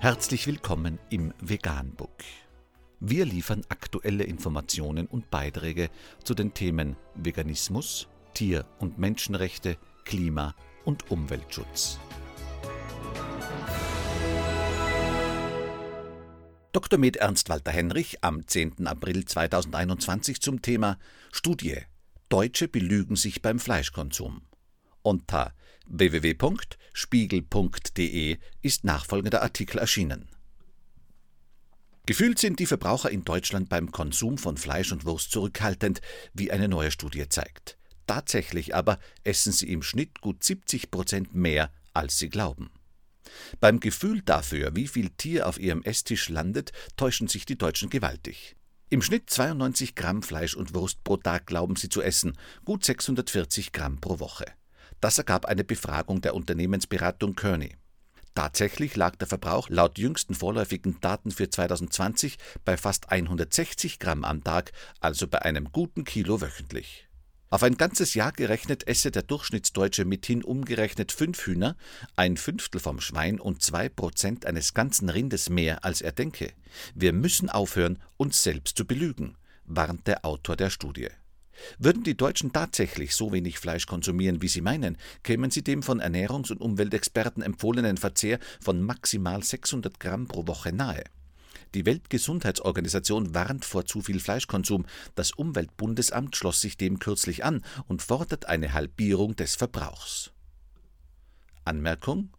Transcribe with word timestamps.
Herzlich 0.00 0.46
willkommen 0.46 1.00
im 1.10 1.34
Veganbook. 1.40 2.22
Wir 3.00 3.24
liefern 3.24 3.62
aktuelle 3.68 4.22
Informationen 4.22 5.08
und 5.08 5.28
Beiträge 5.28 5.90
zu 6.22 6.34
den 6.34 6.54
Themen 6.54 6.96
Veganismus, 7.16 8.06
Tier- 8.32 8.64
und 8.78 9.00
Menschenrechte, 9.00 9.76
Klima- 10.04 10.54
und 10.84 11.10
Umweltschutz. 11.10 11.98
Dr. 16.70 16.96
Med 17.00 17.16
Ernst 17.16 17.48
Walter 17.48 17.72
Henrich 17.72 18.22
am 18.22 18.46
10. 18.46 18.86
April 18.86 19.24
2021 19.24 20.40
zum 20.40 20.62
Thema 20.62 20.96
Studie 21.32 21.76
Deutsche 22.28 22.68
belügen 22.68 23.16
sich 23.16 23.42
beim 23.42 23.58
Fleischkonsum. 23.58 24.42
Unter 25.08 25.54
www.spiegel.de 25.86 28.36
ist 28.60 28.84
nachfolgender 28.84 29.40
Artikel 29.40 29.78
erschienen. 29.78 30.28
Gefühlt 32.04 32.38
sind 32.38 32.58
die 32.58 32.66
Verbraucher 32.66 33.10
in 33.10 33.24
Deutschland 33.24 33.70
beim 33.70 33.90
Konsum 33.90 34.36
von 34.36 34.58
Fleisch 34.58 34.92
und 34.92 35.06
Wurst 35.06 35.30
zurückhaltend, 35.30 36.02
wie 36.34 36.52
eine 36.52 36.68
neue 36.68 36.90
Studie 36.90 37.26
zeigt. 37.26 37.78
Tatsächlich 38.06 38.74
aber 38.74 38.98
essen 39.24 39.50
sie 39.50 39.72
im 39.72 39.82
Schnitt 39.82 40.20
gut 40.20 40.44
70 40.44 40.90
Prozent 40.90 41.34
mehr, 41.34 41.72
als 41.94 42.18
sie 42.18 42.28
glauben. 42.28 42.68
Beim 43.60 43.80
Gefühl 43.80 44.20
dafür, 44.20 44.76
wie 44.76 44.88
viel 44.88 45.08
Tier 45.08 45.48
auf 45.48 45.58
ihrem 45.58 45.82
Esstisch 45.84 46.28
landet, 46.28 46.72
täuschen 46.98 47.28
sich 47.28 47.46
die 47.46 47.56
Deutschen 47.56 47.88
gewaltig. 47.88 48.56
Im 48.90 49.00
Schnitt 49.00 49.30
92 49.30 49.94
Gramm 49.94 50.22
Fleisch 50.22 50.54
und 50.54 50.74
Wurst 50.74 51.02
pro 51.02 51.16
Tag 51.16 51.46
glauben 51.46 51.76
sie 51.76 51.88
zu 51.88 52.02
essen, 52.02 52.36
gut 52.66 52.84
640 52.84 53.72
Gramm 53.72 54.02
pro 54.02 54.20
Woche. 54.20 54.44
Das 55.00 55.18
ergab 55.18 55.46
eine 55.46 55.64
Befragung 55.64 56.20
der 56.20 56.34
Unternehmensberatung 56.34 57.34
Kearney. 57.34 57.76
Tatsächlich 58.34 58.94
lag 58.94 59.16
der 59.16 59.26
Verbrauch 59.26 59.68
laut 59.68 59.98
jüngsten 59.98 60.34
vorläufigen 60.34 61.00
Daten 61.00 61.30
für 61.30 61.50
2020 61.50 62.38
bei 62.64 62.76
fast 62.76 63.10
160 63.10 63.98
Gramm 63.98 64.24
am 64.24 64.44
Tag, 64.44 64.72
also 65.00 65.26
bei 65.26 65.42
einem 65.42 65.72
guten 65.72 66.04
Kilo 66.04 66.40
wöchentlich. 66.40 67.08
Auf 67.50 67.62
ein 67.62 67.76
ganzes 67.76 68.14
Jahr 68.14 68.32
gerechnet 68.32 68.86
esse 68.86 69.10
der 69.10 69.22
Durchschnittsdeutsche 69.22 70.04
mithin 70.04 70.44
umgerechnet 70.44 71.12
fünf 71.12 71.46
Hühner, 71.46 71.76
ein 72.14 72.36
Fünftel 72.36 72.80
vom 72.80 73.00
Schwein 73.00 73.40
und 73.40 73.62
zwei 73.62 73.88
Prozent 73.88 74.44
eines 74.44 74.74
ganzen 74.74 75.08
Rindes 75.08 75.48
mehr, 75.48 75.84
als 75.84 76.02
er 76.02 76.12
denke. 76.12 76.52
Wir 76.94 77.12
müssen 77.14 77.48
aufhören, 77.48 77.98
uns 78.18 78.42
selbst 78.42 78.76
zu 78.76 78.86
belügen, 78.86 79.36
warnt 79.64 80.06
der 80.06 80.24
Autor 80.24 80.56
der 80.56 80.70
Studie. 80.70 81.08
Würden 81.78 82.04
die 82.04 82.16
Deutschen 82.16 82.52
tatsächlich 82.52 83.14
so 83.14 83.32
wenig 83.32 83.58
Fleisch 83.58 83.86
konsumieren, 83.86 84.42
wie 84.42 84.48
sie 84.48 84.60
meinen, 84.60 84.96
kämen 85.22 85.50
sie 85.50 85.62
dem 85.62 85.82
von 85.82 86.00
Ernährungs- 86.00 86.50
und 86.50 86.60
Umweltexperten 86.60 87.42
empfohlenen 87.42 87.96
Verzehr 87.96 88.38
von 88.60 88.82
maximal 88.82 89.42
600 89.42 89.98
Gramm 90.00 90.28
pro 90.28 90.46
Woche 90.46 90.72
nahe. 90.72 91.04
Die 91.74 91.84
Weltgesundheitsorganisation 91.84 93.34
warnt 93.34 93.64
vor 93.64 93.84
zu 93.84 94.00
viel 94.00 94.20
Fleischkonsum. 94.20 94.86
Das 95.14 95.32
Umweltbundesamt 95.32 96.34
schloss 96.34 96.60
sich 96.60 96.76
dem 96.76 96.98
kürzlich 96.98 97.44
an 97.44 97.62
und 97.86 98.00
fordert 98.00 98.46
eine 98.46 98.72
Halbierung 98.72 99.36
des 99.36 99.54
Verbrauchs. 99.54 100.30
Anmerkung 101.64 102.30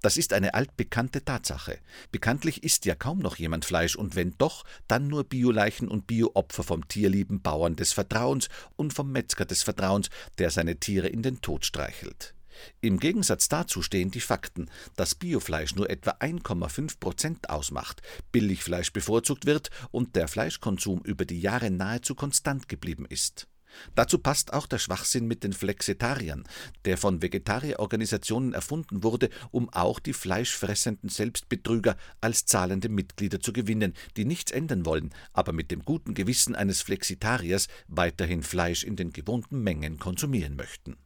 das 0.00 0.16
ist 0.16 0.32
eine 0.32 0.54
altbekannte 0.54 1.24
Tatsache. 1.24 1.78
Bekanntlich 2.12 2.62
isst 2.62 2.84
ja 2.84 2.94
kaum 2.94 3.18
noch 3.18 3.36
jemand 3.36 3.64
Fleisch 3.64 3.96
und 3.96 4.16
wenn 4.16 4.36
doch, 4.38 4.64
dann 4.88 5.08
nur 5.08 5.24
Bioleichen 5.24 5.88
und 5.88 6.06
Bioopfer 6.06 6.62
vom 6.62 6.88
tierlieben 6.88 7.42
Bauern 7.42 7.76
des 7.76 7.92
Vertrauens 7.92 8.48
und 8.76 8.92
vom 8.92 9.12
Metzger 9.12 9.44
des 9.44 9.62
Vertrauens, 9.62 10.10
der 10.38 10.50
seine 10.50 10.76
Tiere 10.76 11.08
in 11.08 11.22
den 11.22 11.40
Tod 11.40 11.64
streichelt. 11.64 12.34
Im 12.80 12.98
Gegensatz 12.98 13.48
dazu 13.48 13.82
stehen 13.82 14.10
die 14.10 14.20
Fakten, 14.20 14.70
dass 14.96 15.14
Biofleisch 15.14 15.74
nur 15.74 15.90
etwa 15.90 16.12
1,5 16.12 17.00
Prozent 17.00 17.50
ausmacht, 17.50 18.02
Billigfleisch 18.32 18.92
bevorzugt 18.92 19.46
wird 19.46 19.70
und 19.90 20.16
der 20.16 20.28
Fleischkonsum 20.28 21.00
über 21.02 21.24
die 21.24 21.40
Jahre 21.40 21.70
nahezu 21.70 22.14
konstant 22.14 22.68
geblieben 22.68 23.06
ist. 23.08 23.48
Dazu 23.94 24.18
passt 24.18 24.52
auch 24.52 24.66
der 24.66 24.78
Schwachsinn 24.78 25.26
mit 25.26 25.44
den 25.44 25.52
Flexitariern, 25.52 26.44
der 26.84 26.98
von 26.98 27.22
Vegetarierorganisationen 27.22 28.54
erfunden 28.54 29.02
wurde, 29.02 29.30
um 29.50 29.68
auch 29.70 30.00
die 30.00 30.12
fleischfressenden 30.12 31.08
Selbstbetrüger 31.08 31.96
als 32.20 32.46
zahlende 32.46 32.88
Mitglieder 32.88 33.40
zu 33.40 33.52
gewinnen, 33.52 33.94
die 34.16 34.24
nichts 34.24 34.52
ändern 34.52 34.86
wollen, 34.86 35.10
aber 35.32 35.52
mit 35.52 35.70
dem 35.70 35.82
guten 35.82 36.14
Gewissen 36.14 36.54
eines 36.54 36.82
Flexitariers 36.82 37.68
weiterhin 37.88 38.42
Fleisch 38.42 38.84
in 38.84 38.96
den 38.96 39.12
gewohnten 39.12 39.62
Mengen 39.62 39.98
konsumieren 39.98 40.56
möchten. 40.56 40.96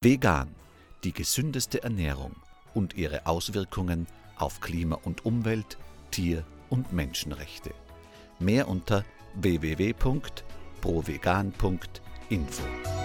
Vegan, 0.00 0.54
die 1.04 1.12
gesündeste 1.12 1.82
Ernährung 1.82 2.36
und 2.74 2.94
ihre 2.94 3.26
Auswirkungen 3.26 4.06
auf 4.36 4.60
Klima 4.60 4.96
und 4.96 5.24
Umwelt, 5.26 5.78
Tier- 6.10 6.44
und 6.70 6.92
Menschenrechte. 6.92 7.74
Mehr 8.38 8.68
unter 8.68 9.04
www.provegan.info. 10.80 12.99